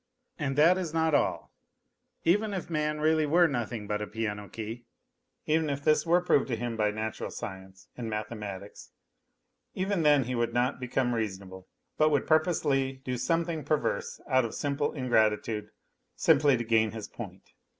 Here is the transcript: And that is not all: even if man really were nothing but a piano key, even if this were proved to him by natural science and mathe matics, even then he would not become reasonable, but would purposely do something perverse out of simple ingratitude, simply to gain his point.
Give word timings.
And 0.39 0.55
that 0.57 0.79
is 0.79 0.95
not 0.95 1.13
all: 1.13 1.53
even 2.23 2.55
if 2.55 2.71
man 2.71 2.99
really 2.99 3.27
were 3.27 3.45
nothing 3.47 3.85
but 3.85 4.01
a 4.01 4.07
piano 4.07 4.49
key, 4.49 4.87
even 5.45 5.69
if 5.69 5.83
this 5.83 6.07
were 6.07 6.21
proved 6.21 6.47
to 6.47 6.55
him 6.55 6.75
by 6.75 6.89
natural 6.89 7.29
science 7.29 7.87
and 7.95 8.09
mathe 8.09 8.29
matics, 8.31 8.89
even 9.75 10.01
then 10.01 10.23
he 10.23 10.33
would 10.33 10.55
not 10.55 10.79
become 10.79 11.13
reasonable, 11.13 11.67
but 11.99 12.09
would 12.09 12.25
purposely 12.25 12.93
do 13.05 13.15
something 13.15 13.63
perverse 13.63 14.19
out 14.27 14.43
of 14.43 14.55
simple 14.55 14.91
ingratitude, 14.93 15.69
simply 16.15 16.57
to 16.57 16.63
gain 16.63 16.93
his 16.93 17.07
point. 17.07 17.51